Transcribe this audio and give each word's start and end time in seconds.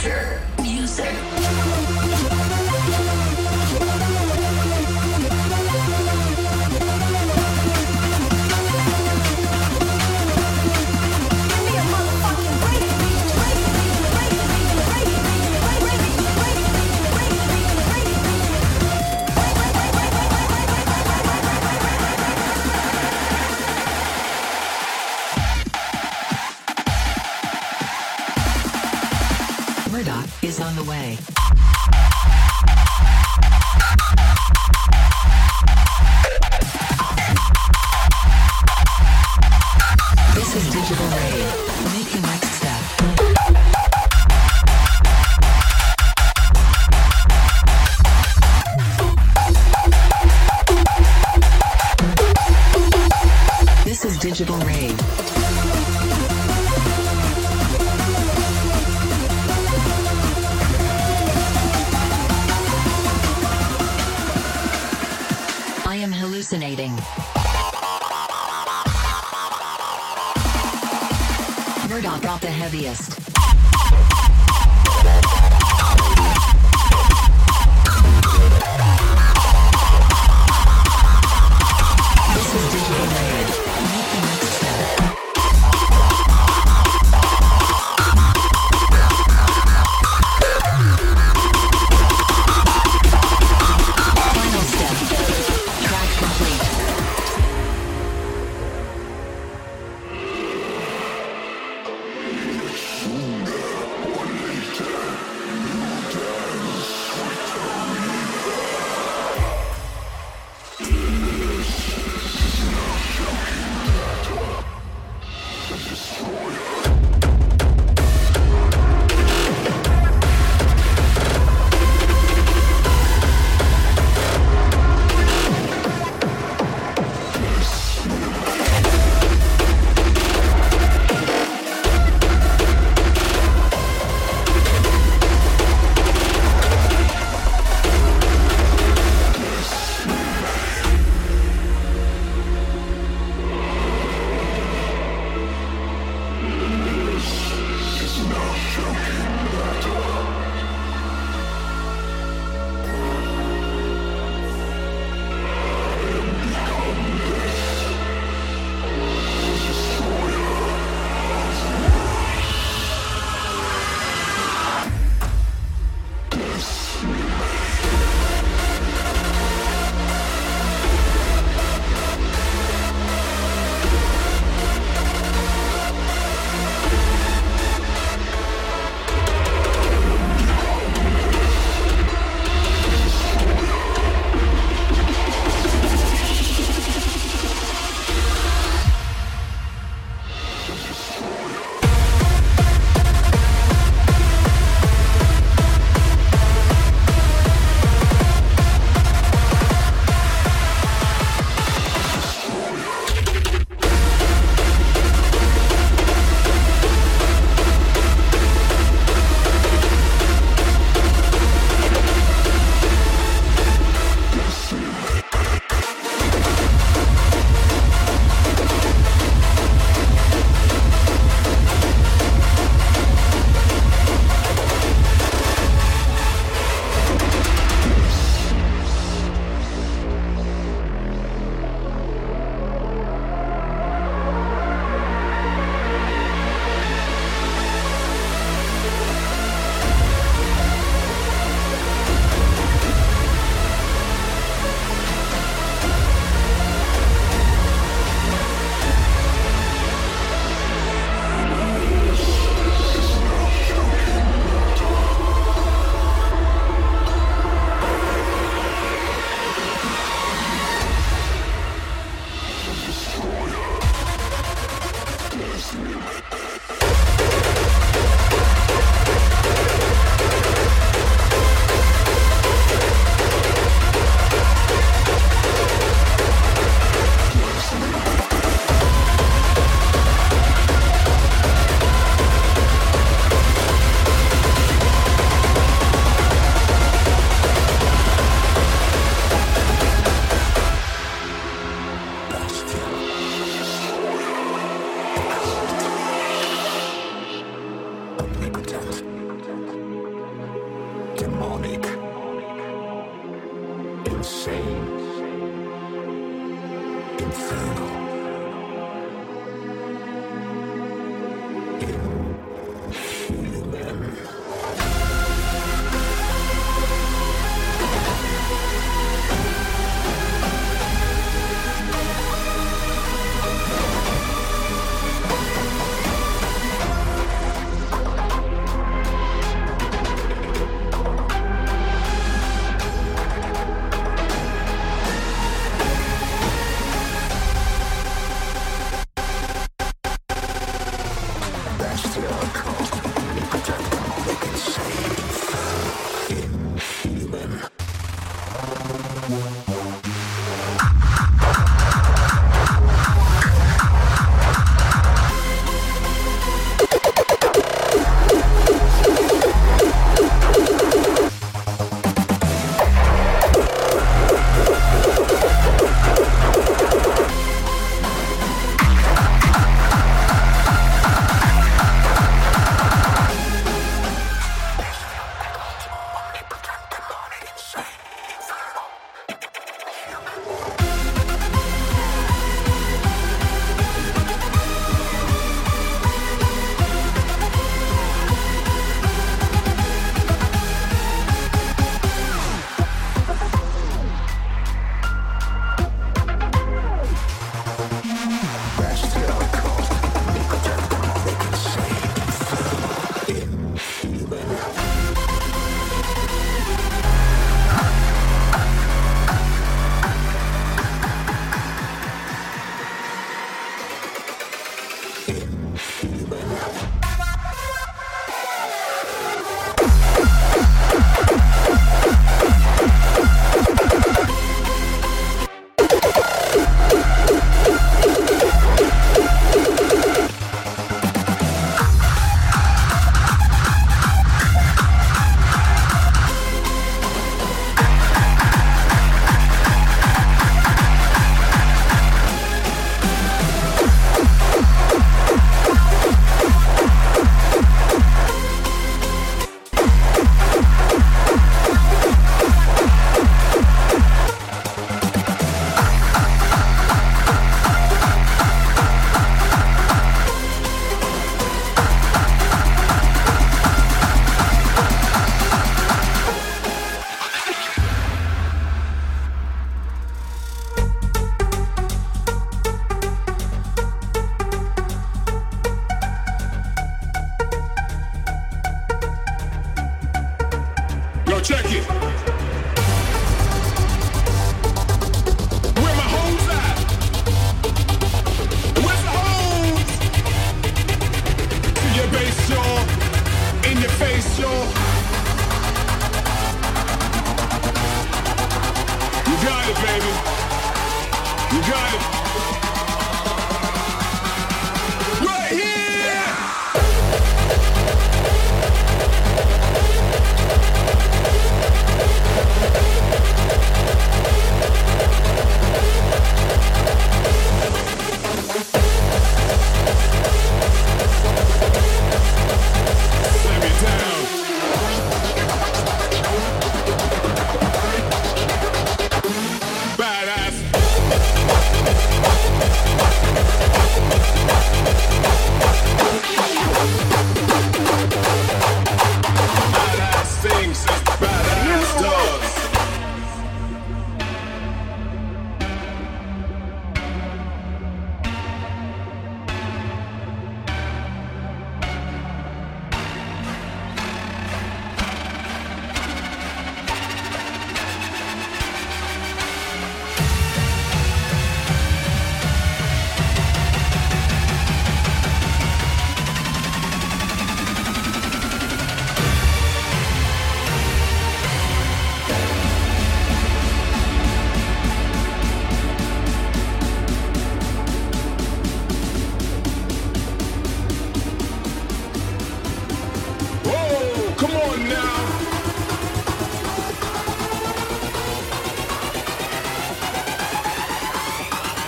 future. 0.00 0.59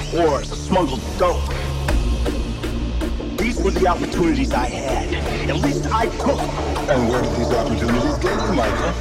whores. 0.00 0.52
I 0.52 0.54
smuggled 0.54 1.00
dope. 1.18 1.42
These 3.36 3.60
were 3.60 3.72
the 3.72 3.86
opportunities 3.88 4.52
I 4.52 4.66
had. 4.66 5.50
At 5.50 5.56
least 5.56 5.86
I 5.86 6.06
took 6.18 6.40
And 6.88 7.08
where 7.08 7.22
did 7.22 7.32
these 7.36 7.50
opportunities 7.50 8.18
get 8.18 8.40
you, 8.46 8.52
Michael? 8.52 8.92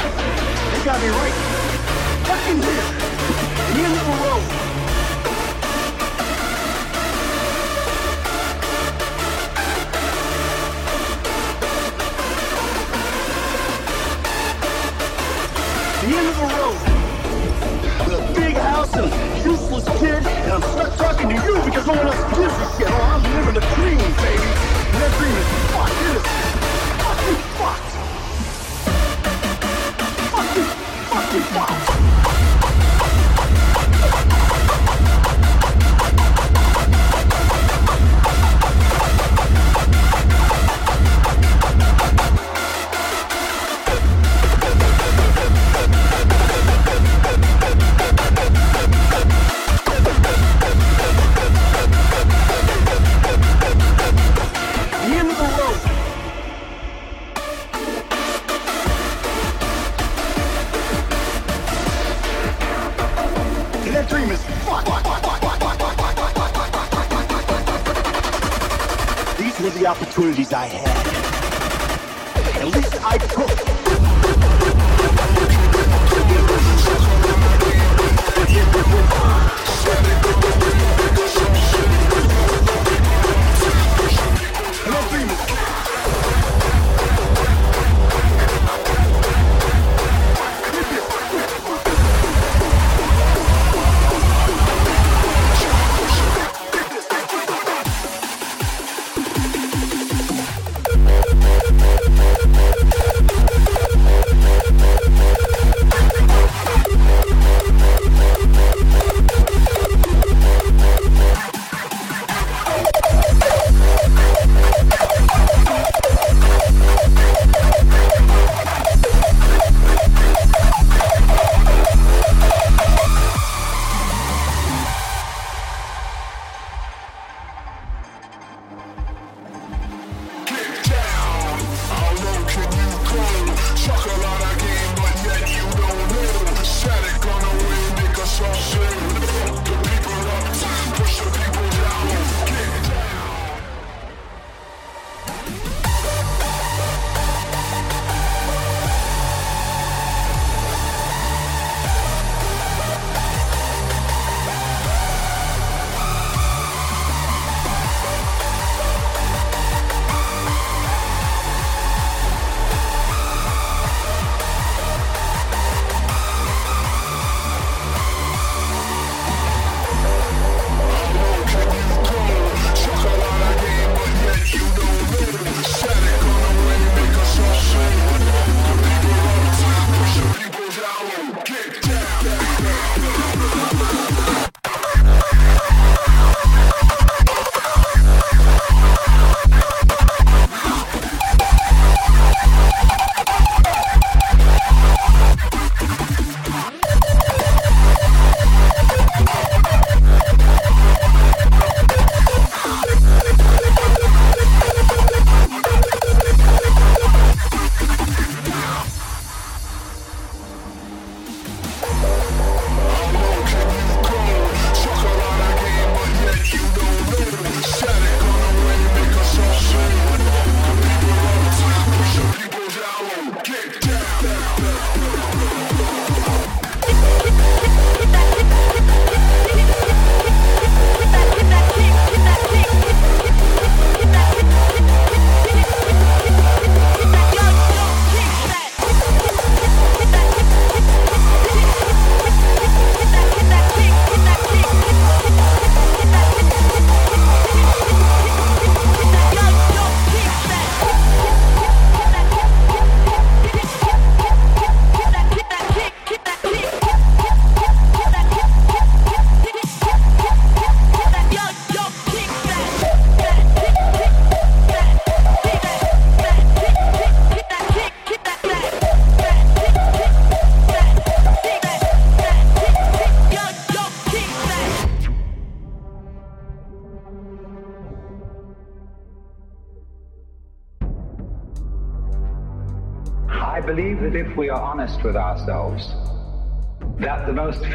They 0.71 0.84
got 0.84 0.99
me 1.02 1.10
right 1.10 1.34
fucking 2.25 2.62
here. 2.62 2.89
The 3.73 3.82
end 3.86 3.93
of 3.93 4.06
the 4.06 4.13
road. 4.23 4.69
A 19.88 20.00
kid, 20.00 20.26
and 20.26 20.54
I'm 20.54 20.62
stuck 20.62 20.96
talking 20.98 21.30
to 21.30 21.36
you 21.36 21.62
because 21.63 21.86
no 21.88 21.94
one 21.94 22.08
else 22.08 22.38
gives 22.38 22.54
a 22.54 22.78
shit. 22.78 22.88
Oh, 22.89 23.02
I'm 23.02 23.24
living 23.36 23.54
the 23.54 23.62
dream, 23.76 23.98
baby. 23.98 24.50
And 24.92 25.02
that 25.02 25.12
dream 25.18 25.36
is 25.36 25.48
fucking 25.72 26.24
fucked. 26.24 26.49
Opportunities 70.20 70.52
I 70.52 70.66
had. 70.66 70.88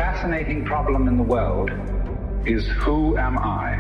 Fascinating 0.05 0.63
problem 0.67 1.09
in 1.09 1.17
the 1.17 1.23
world 1.23 1.71
is 2.45 2.67
who 2.83 3.17
am 3.17 3.39
I? 3.39 3.77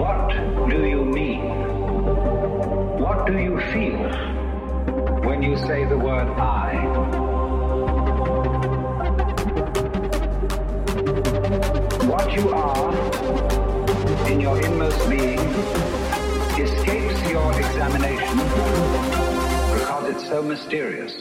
What 0.00 0.68
do 0.68 0.86
you 0.86 1.02
mean? 1.02 1.48
What 3.04 3.26
do 3.26 3.38
you 3.38 3.58
feel 3.72 4.02
when 5.26 5.42
you 5.42 5.56
say 5.56 5.86
the 5.86 5.96
word 5.96 6.28
I? 6.36 6.74
What 12.12 12.26
you 12.34 12.50
are 12.50 14.28
in 14.30 14.40
your 14.42 14.60
inmost 14.60 15.08
being 15.08 15.38
escapes 16.64 17.30
your 17.30 17.50
examination 17.58 18.36
because 19.72 20.04
it's 20.10 20.28
so 20.28 20.42
mysterious. 20.42 21.14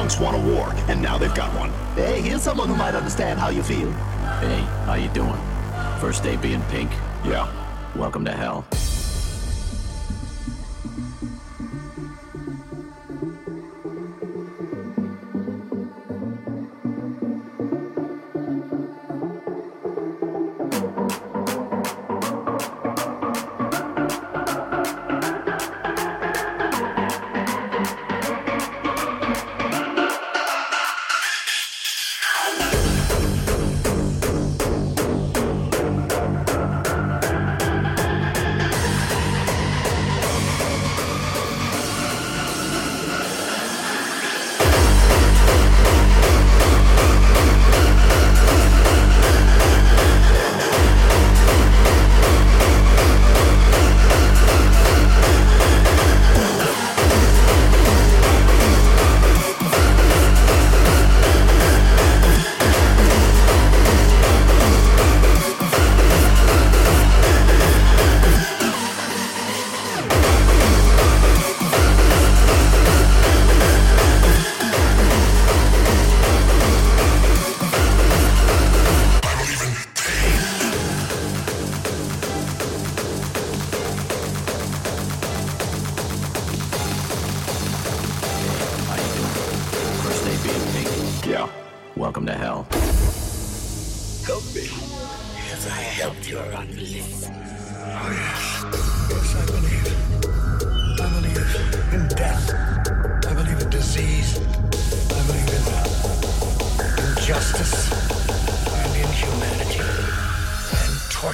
punks 0.00 0.18
want 0.18 0.34
a 0.34 0.40
war, 0.40 0.72
and 0.88 1.02
now 1.02 1.18
they've 1.18 1.34
got 1.34 1.54
one. 1.58 1.68
Hey, 1.94 2.22
here's 2.22 2.40
someone 2.40 2.68
who 2.68 2.74
might 2.74 2.94
understand 2.94 3.38
how 3.38 3.50
you 3.50 3.62
feel. 3.62 3.92
Hey, 4.40 4.62
how 4.86 4.94
you 4.94 5.10
doing? 5.10 5.38
First 6.00 6.22
day 6.22 6.36
being 6.36 6.62
pink? 6.70 6.90
Yeah. 7.22 7.46
Welcome 7.94 8.24
to 8.24 8.32
hell. 8.32 8.64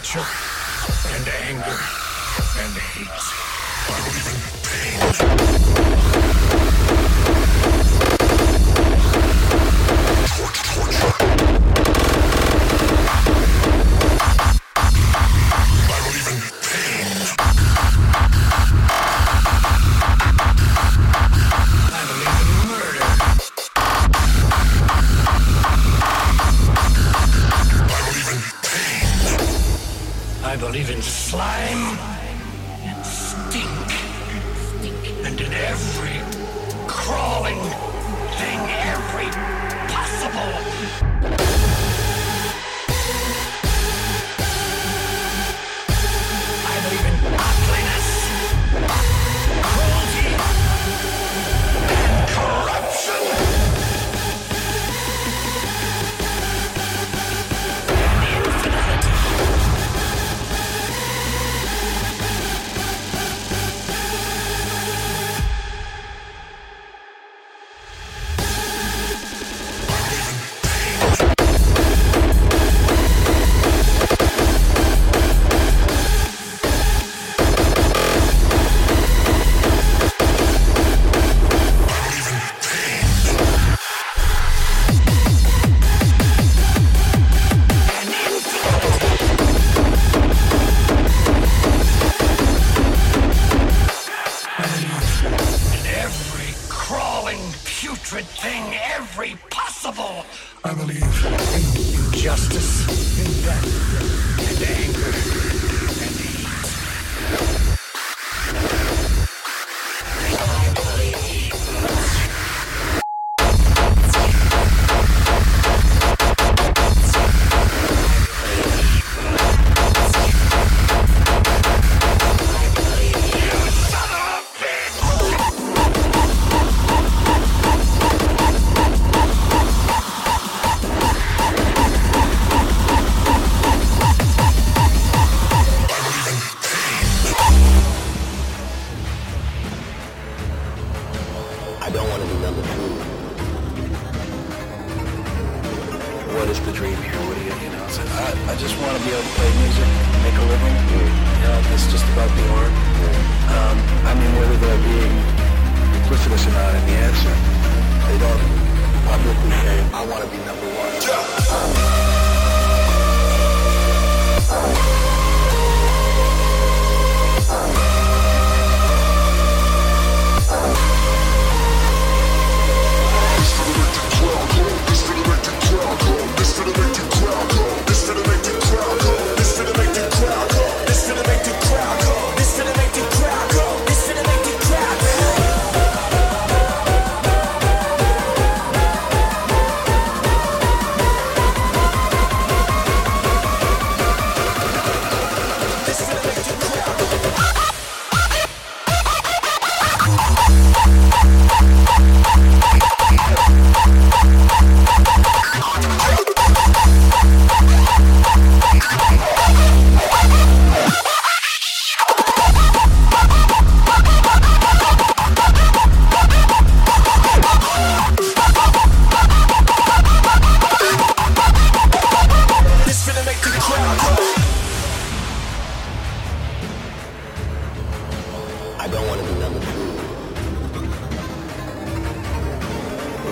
hatred 0.07 0.27
and 1.17 1.27
anger 1.29 1.79
and 2.59 2.77
hate 2.79 3.27
or 3.91 3.99
even 4.15 4.37
pain. 4.63 5.01
Torture. 10.77 11.16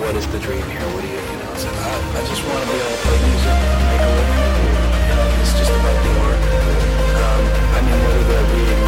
what 0.05 0.15
is 0.15 0.27
the 0.27 0.37
dream 0.37 0.61
here? 0.69 0.85
What 0.93 1.01
do 1.01 1.09
you, 1.09 1.17
you 1.17 1.37
know? 1.41 1.49
I 1.49 1.73
I, 1.81 2.21
I 2.21 2.21
just 2.29 2.45
want 2.45 2.61
to 2.61 2.67
be 2.69 2.77
able 2.77 2.93
to 2.93 3.01
play 3.01 3.17
music, 3.25 3.57
make 3.89 4.05
a 4.05 4.11
living. 4.13 4.45
You 5.09 5.15
know, 5.17 5.41
it's 5.41 5.53
just 5.57 5.73
about 5.73 5.97
the 6.05 6.11
art. 6.29 6.41
Um, 7.25 7.43
I 7.73 7.79
mean, 7.81 7.97
whether 8.05 8.23
they're 8.29 8.49
being 8.53 8.81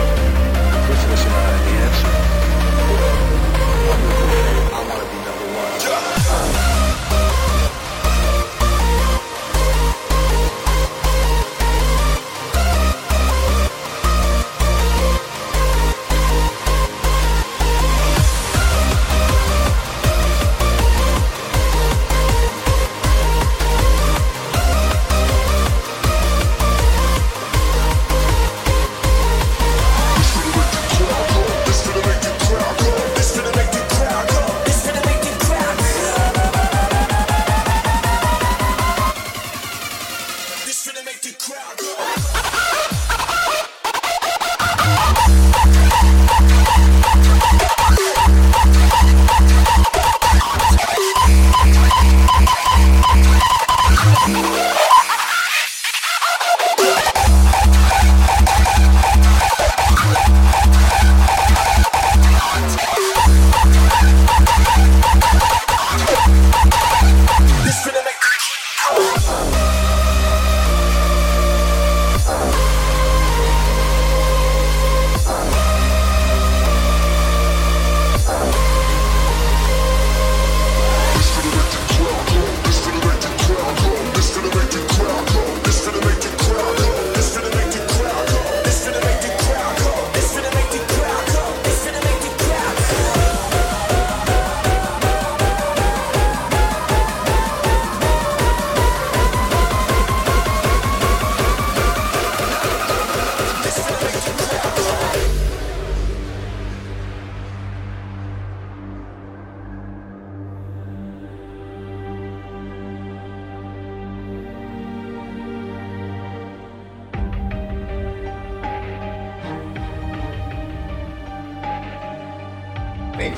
ruthless 0.85 1.25
or 1.25 1.29
not, 1.33 1.57
the 1.65 1.73
answer. 1.89 2.36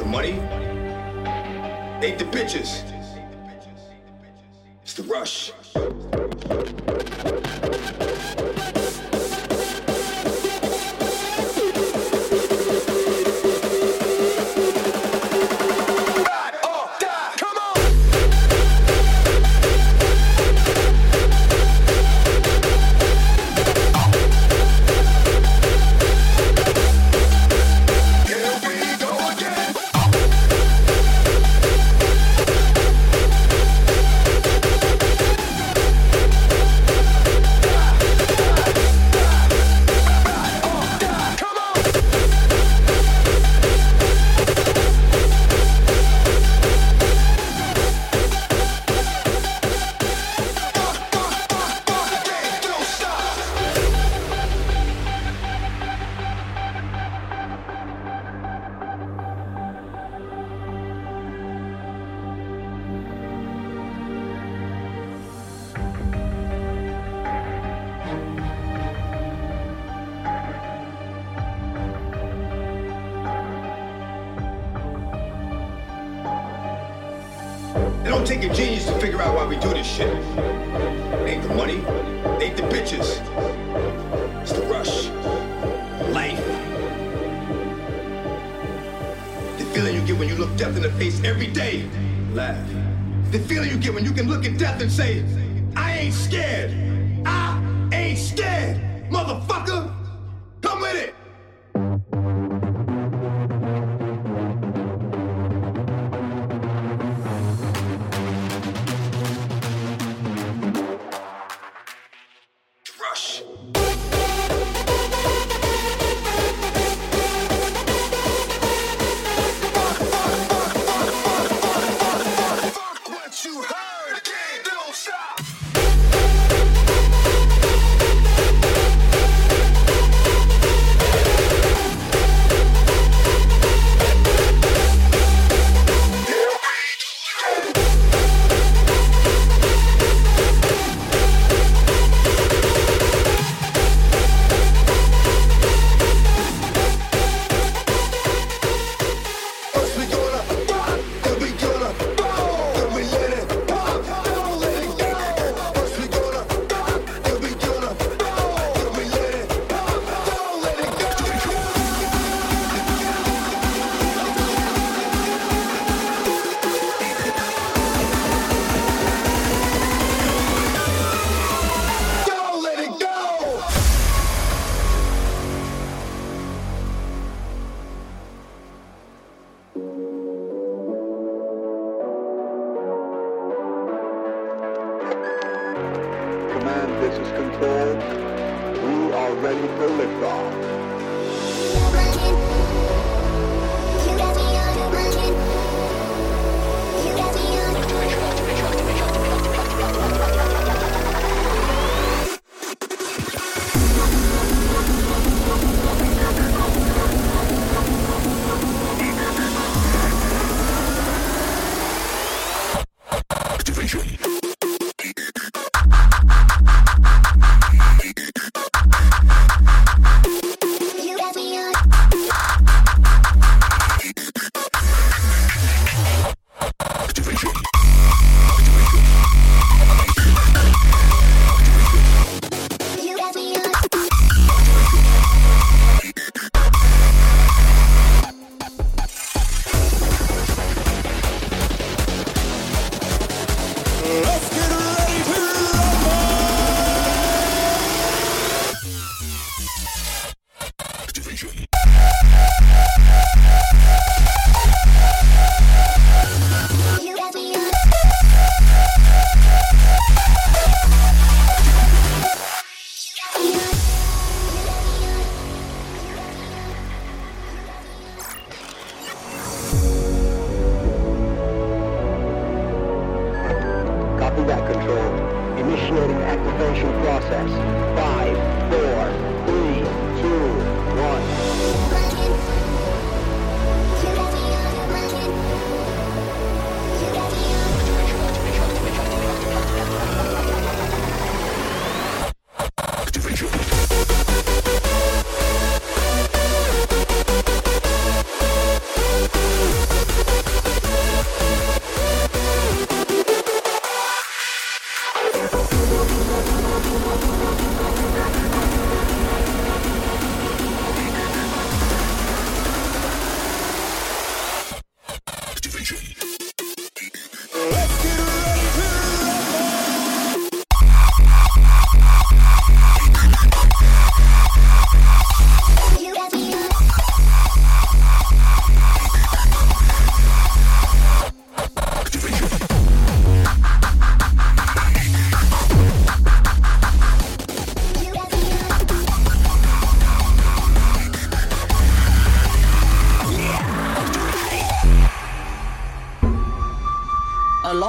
money 0.10 0.40
ain't 2.02 2.18
the 2.18 2.26
bitches. 2.26 2.84
It's 4.82 4.94
the 4.94 5.04
rush. 5.04 5.52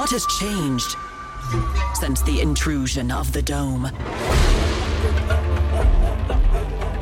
Lot 0.00 0.10
has 0.12 0.24
changed 0.24 0.96
since 1.92 2.22
the 2.22 2.40
intrusion 2.40 3.10
of 3.10 3.30
the 3.34 3.42
dome. 3.42 3.84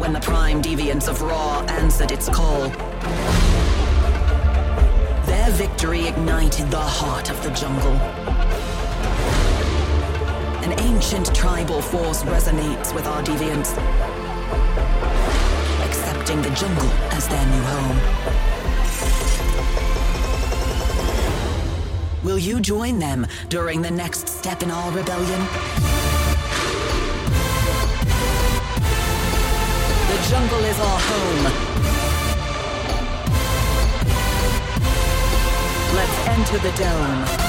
When 0.00 0.12
the 0.12 0.18
prime 0.18 0.60
deviants 0.60 1.06
of 1.06 1.22
Ra 1.22 1.60
answered 1.68 2.10
its 2.10 2.28
call, 2.28 2.70
their 5.26 5.50
victory 5.52 6.08
ignited 6.08 6.72
the 6.72 6.86
heart 6.98 7.30
of 7.30 7.40
the 7.44 7.50
jungle. 7.50 7.94
An 10.66 10.72
ancient 10.80 11.32
tribal 11.32 11.80
force 11.80 12.24
resonates 12.24 12.92
with 12.92 13.06
our 13.06 13.22
deviants, 13.22 13.78
accepting 15.86 16.42
the 16.42 16.50
jungle 16.50 16.90
as 17.12 17.28
their 17.28 17.46
new 17.46 17.62
home. 17.62 18.57
Will 22.24 22.38
you 22.38 22.60
join 22.60 22.98
them 22.98 23.26
during 23.48 23.80
the 23.80 23.90
next 23.90 24.28
step 24.28 24.62
in 24.62 24.70
all 24.70 24.90
rebellion? 24.90 25.40
The 30.08 30.18
jungle 30.28 30.64
is 30.64 30.80
our 30.80 31.00
home. 31.00 31.44
Let's 35.94 36.28
enter 36.28 36.58
the 36.58 36.76
dome. 36.76 37.47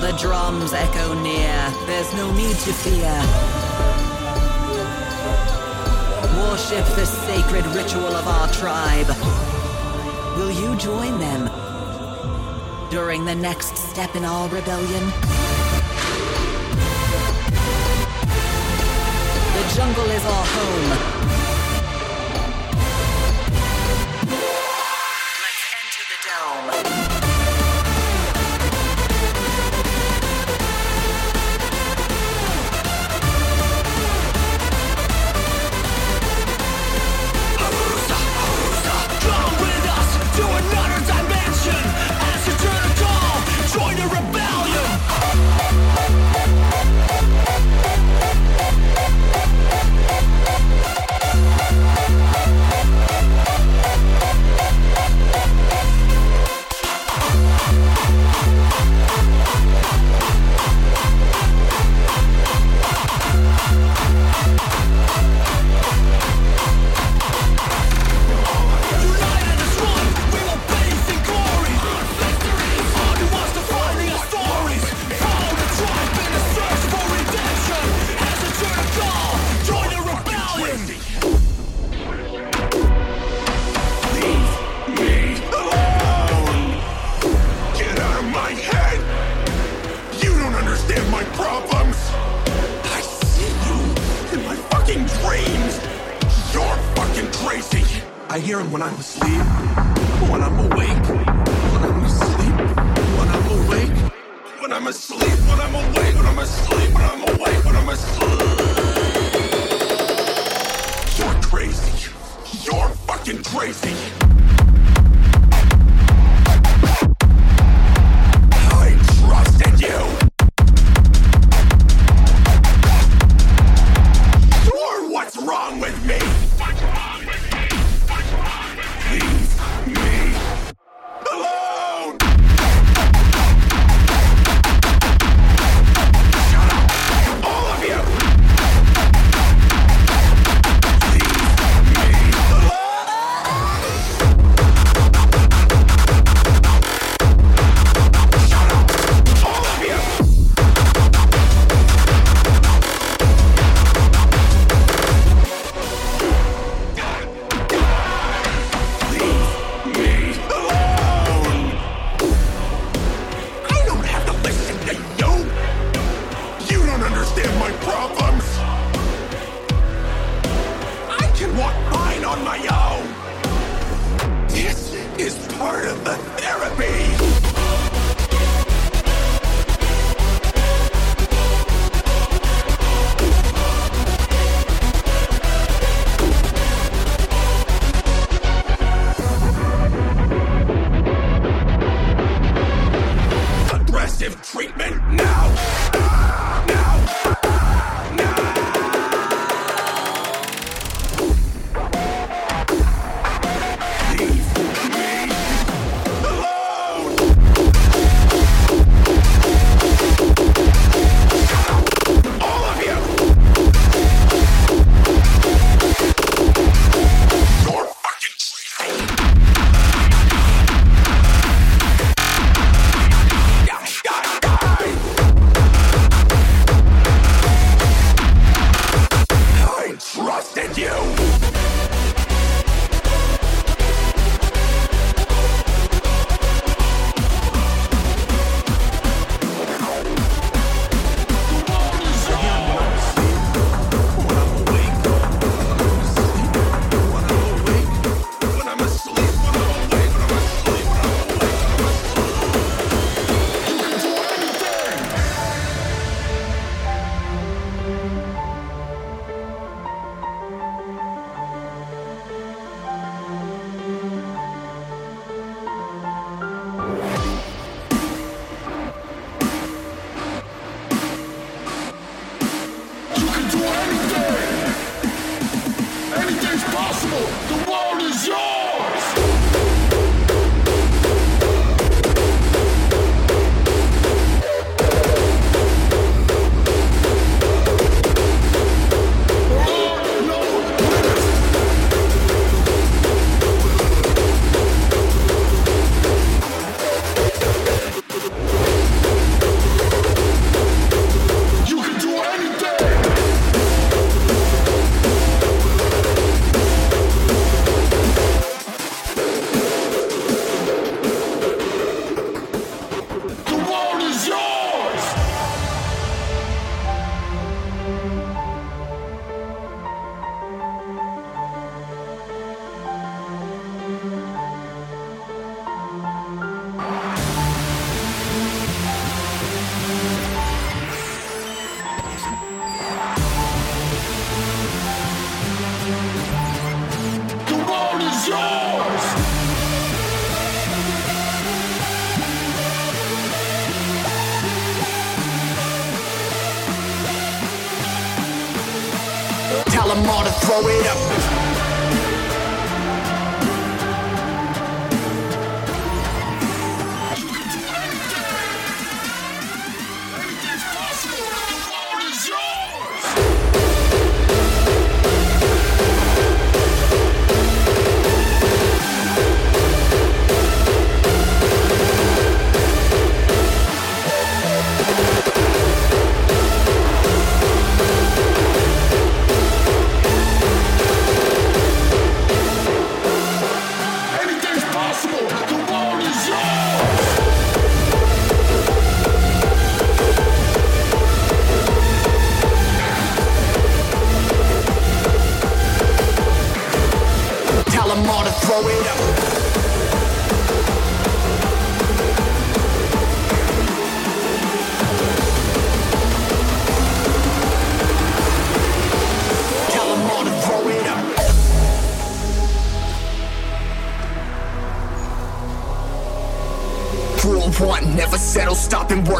The 0.00 0.12
drums 0.12 0.72
echo 0.72 1.12
near. 1.12 1.74
There's 1.86 2.14
no 2.14 2.30
need 2.32 2.56
to 2.56 2.72
fear. 2.72 3.12
Worship 6.38 6.86
the 6.94 7.04
sacred 7.04 7.66
ritual 7.74 8.06
of 8.06 8.28
our 8.28 8.48
tribe. 8.52 9.08
Will 10.36 10.52
you 10.52 10.76
join 10.76 11.18
them 11.18 11.50
during 12.90 13.24
the 13.24 13.34
next 13.34 13.76
step 13.76 14.14
in 14.14 14.24
our 14.24 14.48
rebellion? 14.48 15.04
The 19.56 19.74
jungle 19.74 20.10
is 20.10 20.24
our 20.24 20.46
home. 20.46 21.17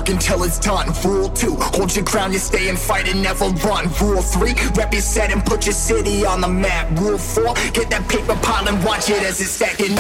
until 0.09 0.43
it's 0.45 0.59
done. 0.59 0.89
Rule 1.05 1.29
two, 1.31 1.55
hold 1.57 1.95
your 1.95 2.05
ground, 2.05 2.33
you 2.33 2.39
stay 2.39 2.69
and 2.69 2.79
fight 2.79 3.09
and 3.09 3.23
never 3.23 3.47
run. 3.67 3.89
Rule 4.01 4.23
three, 4.23 4.55
rep 4.75 4.93
your 4.93 5.03
set 5.03 5.31
and 5.33 5.45
put 5.45 5.67
your 5.67 5.75
city 5.75 6.25
on 6.25 6.41
the 6.41 6.49
map. 6.49 6.91
Rule 6.99 7.19
four, 7.19 7.55
get 7.73 7.91
that 7.91 8.09
paper 8.09 8.37
pile 8.43 8.69
and 8.69 8.83
watch 8.85 9.11
it 9.11 9.23
as 9.23 9.41
it's 9.41 9.51
stacking. 9.51 9.97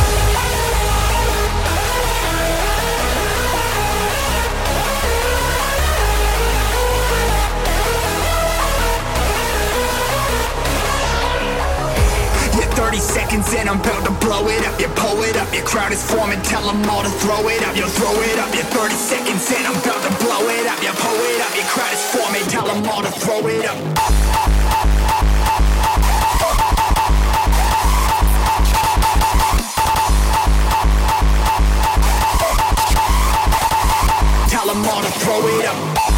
seconds 13.28 13.52
and 13.54 13.68
I'm 13.68 13.80
about 13.80 14.04
to 14.06 14.12
blow 14.24 14.48
it 14.48 14.66
up. 14.66 14.80
You 14.80 14.88
pull 14.96 15.22
it 15.22 15.36
up, 15.36 15.52
your 15.52 15.64
crowd 15.64 15.92
is 15.92 16.02
forming. 16.02 16.40
Tell 16.42 16.62
them 16.62 16.88
all 16.88 17.02
to 17.02 17.10
throw 17.10 17.48
it 17.48 17.62
up. 17.62 17.76
You 17.76 17.86
throw 17.86 18.12
it 18.22 18.38
up, 18.38 18.54
your 18.54 18.64
30 18.64 18.94
seconds 18.94 19.52
and 19.52 19.66
I'm 19.66 19.76
about 19.76 20.02
to 20.02 20.10
blow 20.24 20.48
it 20.48 20.66
up. 20.66 20.82
You 20.82 20.92
pull 20.96 21.14
it 21.14 21.40
up, 21.40 21.54
your 21.54 21.66
crowd 21.66 21.92
is 21.92 22.02
forming. 22.14 22.42
Tell 22.48 22.66
them 22.66 22.86
all 22.88 23.02
to 23.02 23.10
throw 23.10 23.46
it 23.46 23.66
up. 23.66 23.76
up, 23.76 23.84
up. 23.84 24.38
Tell 34.48 34.66
them 34.66 34.84
all 34.86 35.02
to 35.02 35.10
throw 35.20 35.46
it 35.46 35.66
up. 35.66 36.17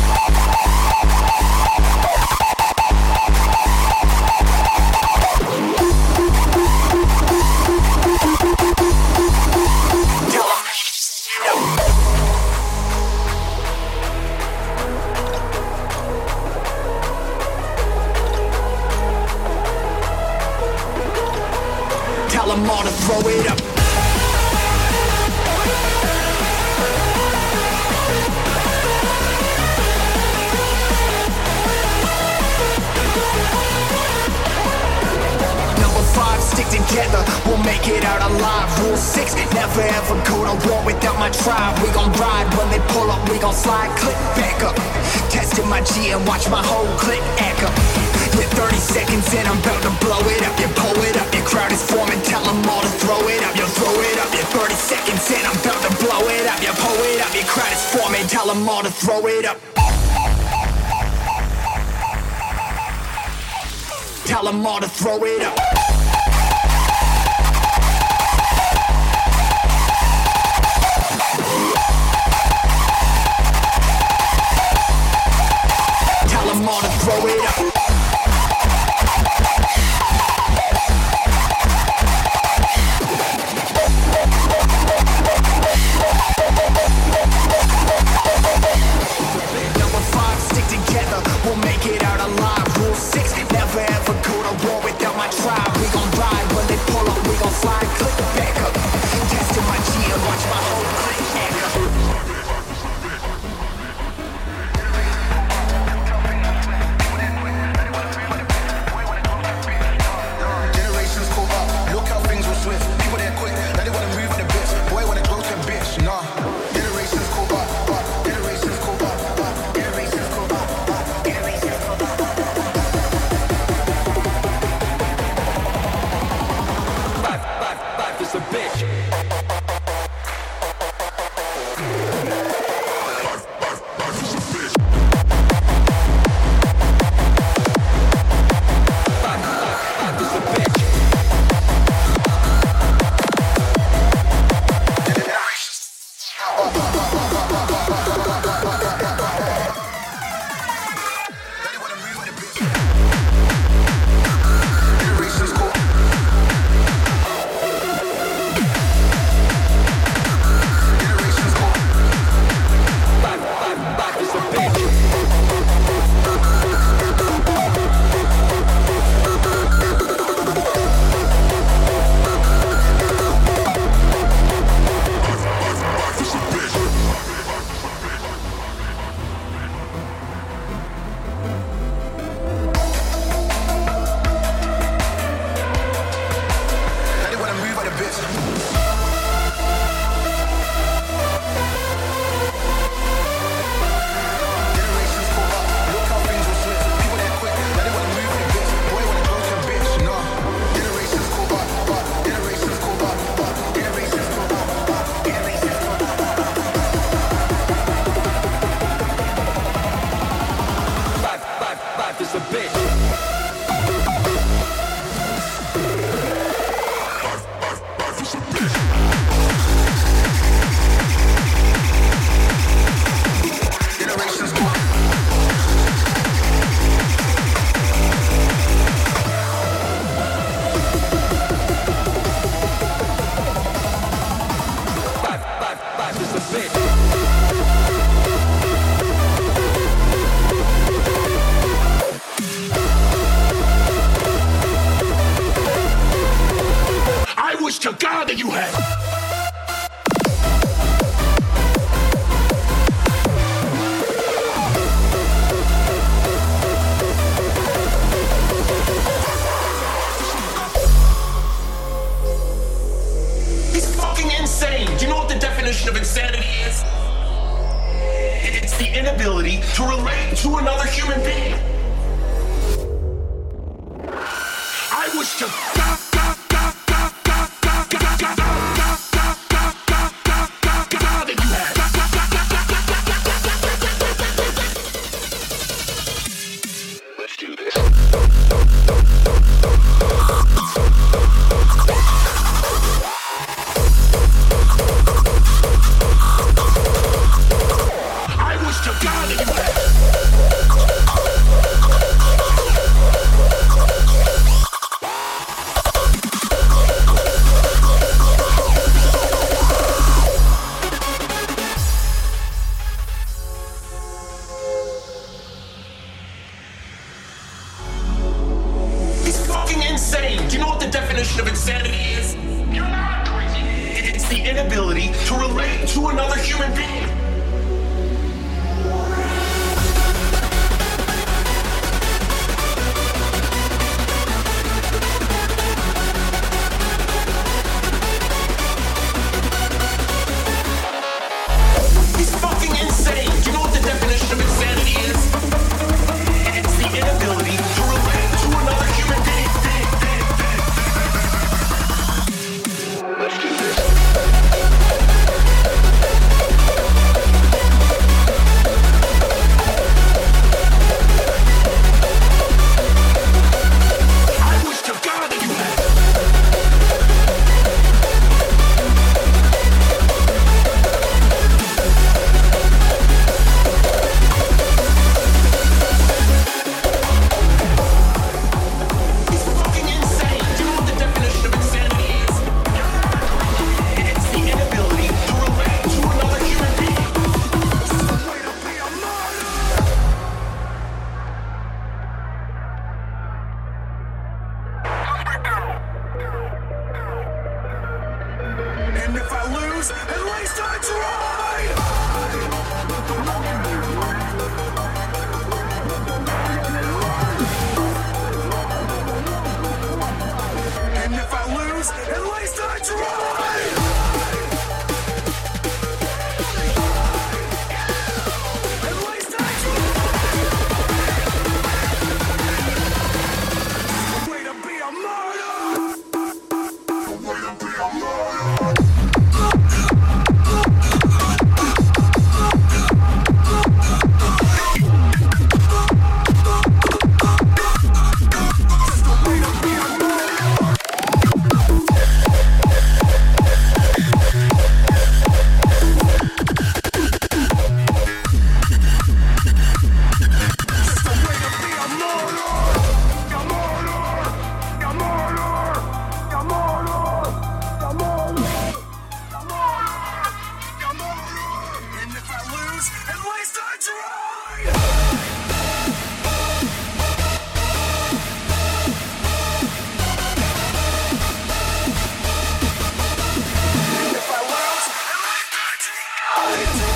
reality. 476.49 476.90